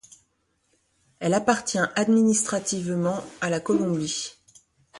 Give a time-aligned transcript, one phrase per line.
[1.19, 4.31] Elle appartient administrativement à la Colombie.